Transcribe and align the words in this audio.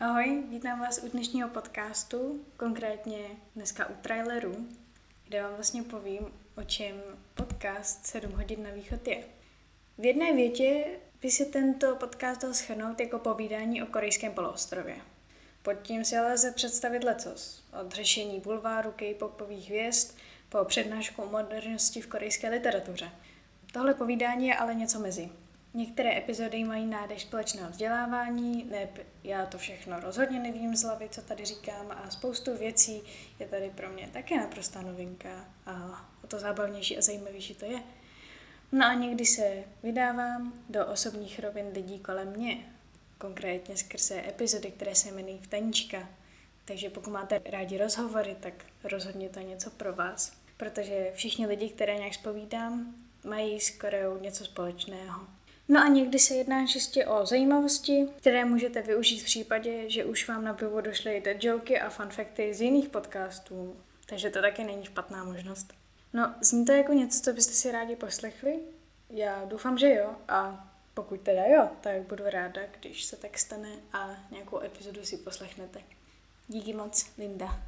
Ahoj, 0.00 0.42
vítám 0.48 0.80
vás 0.80 1.00
u 1.02 1.08
dnešního 1.08 1.48
podcastu, 1.48 2.44
konkrétně 2.56 3.18
dneska 3.54 3.86
u 3.86 3.94
traileru, 4.02 4.68
kde 5.28 5.42
vám 5.42 5.54
vlastně 5.54 5.82
povím, 5.82 6.26
o 6.56 6.62
čem 6.62 6.96
podcast 7.34 8.06
7 8.06 8.32
hodin 8.32 8.62
na 8.62 8.70
východ 8.70 9.08
je. 9.08 9.24
V 9.98 10.04
jedné 10.04 10.32
větě 10.32 10.84
by 11.22 11.30
si 11.30 11.46
tento 11.46 11.96
podcast 11.96 12.42
dal 12.42 12.54
schrnout 12.54 13.00
jako 13.00 13.18
povídání 13.18 13.82
o 13.82 13.86
korejském 13.86 14.32
poloostrově. 14.32 14.96
Pod 15.62 15.74
tím 15.82 16.04
si 16.04 16.16
ale 16.16 16.32
lze 16.32 16.52
představit 16.52 17.04
lecos, 17.04 17.64
od 17.80 17.92
řešení 17.92 18.40
bulváru 18.40 18.92
K-popových 18.96 19.68
hvězd 19.68 20.16
po 20.48 20.64
přednášku 20.64 21.22
o 21.22 21.30
modernosti 21.30 22.00
v 22.00 22.06
korejské 22.06 22.48
literatuře. 22.48 23.10
Tohle 23.72 23.94
povídání 23.94 24.46
je 24.46 24.56
ale 24.56 24.74
něco 24.74 25.00
mezi. 25.00 25.30
Některé 25.76 26.18
epizody 26.18 26.64
mají 26.64 26.86
nádech 26.86 27.22
společného 27.22 27.70
vzdělávání, 27.70 28.64
ne, 28.64 28.88
já 29.24 29.46
to 29.46 29.58
všechno 29.58 30.00
rozhodně 30.00 30.40
nevím 30.40 30.76
z 30.76 30.82
hlavy, 30.82 31.08
co 31.08 31.22
tady 31.22 31.44
říkám 31.44 31.90
a 31.90 32.10
spoustu 32.10 32.56
věcí 32.56 33.02
je 33.38 33.46
tady 33.46 33.70
pro 33.70 33.90
mě 33.90 34.08
také 34.12 34.36
naprostá 34.36 34.82
novinka 34.82 35.44
a 35.66 36.04
o 36.24 36.26
to 36.26 36.38
zábavnější 36.38 36.98
a 36.98 37.00
zajímavější 37.00 37.54
to 37.54 37.64
je. 37.64 37.82
No 38.72 38.86
a 38.86 38.94
někdy 38.94 39.26
se 39.26 39.64
vydávám 39.82 40.52
do 40.68 40.86
osobních 40.86 41.38
rovin 41.38 41.66
lidí 41.74 41.98
kolem 41.98 42.32
mě, 42.32 42.72
konkrétně 43.18 43.76
skrze 43.76 44.22
epizody, 44.28 44.70
které 44.70 44.94
se 44.94 45.08
jmenují 45.08 45.38
Vtanička. 45.38 46.08
Takže 46.64 46.90
pokud 46.90 47.10
máte 47.10 47.40
rádi 47.50 47.78
rozhovory, 47.78 48.36
tak 48.40 48.54
rozhodně 48.84 49.28
to 49.28 49.38
je 49.38 49.44
něco 49.44 49.70
pro 49.70 49.92
vás. 49.92 50.32
Protože 50.56 51.12
všichni 51.14 51.46
lidi, 51.46 51.68
které 51.68 51.96
nějak 51.96 52.14
spovídám, 52.14 52.94
mají 53.24 53.60
s 53.60 53.70
Koreou 53.70 54.20
něco 54.20 54.44
společného. 54.44 55.35
No 55.68 55.80
a 55.80 55.88
někdy 55.88 56.18
se 56.18 56.34
jedná 56.34 56.66
čistě 56.66 57.06
o 57.06 57.26
zajímavosti, 57.26 58.08
které 58.16 58.44
můžete 58.44 58.82
využít 58.82 59.20
v 59.20 59.24
případě, 59.24 59.90
že 59.90 60.04
už 60.04 60.28
vám 60.28 60.44
na 60.44 60.54
pivo 60.54 60.80
došly 60.80 61.22
joky 61.40 61.80
a 61.80 61.90
fun 61.90 62.10
facty 62.10 62.54
z 62.54 62.60
jiných 62.60 62.88
podcastů. 62.88 63.76
Takže 64.06 64.30
to 64.30 64.40
taky 64.40 64.64
není 64.64 64.84
špatná 64.84 65.24
možnost. 65.24 65.72
No, 66.12 66.34
zní 66.40 66.64
to 66.64 66.72
jako 66.72 66.92
něco, 66.92 67.20
co 67.20 67.32
byste 67.32 67.52
si 67.52 67.72
rádi 67.72 67.96
poslechli? 67.96 68.58
Já 69.10 69.44
doufám, 69.44 69.78
že 69.78 69.94
jo. 69.94 70.10
A 70.28 70.68
pokud 70.94 71.20
teda 71.20 71.44
jo, 71.44 71.68
tak 71.80 72.02
budu 72.02 72.24
ráda, 72.26 72.60
když 72.80 73.04
se 73.04 73.16
tak 73.16 73.38
stane 73.38 73.68
a 73.92 74.16
nějakou 74.30 74.60
epizodu 74.62 75.04
si 75.04 75.16
poslechnete. 75.16 75.80
Díky 76.48 76.72
moc, 76.72 77.06
Linda. 77.18 77.60